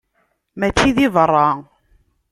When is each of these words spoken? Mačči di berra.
Mačči 0.59 0.89
di 0.97 1.05
berra. 1.13 1.47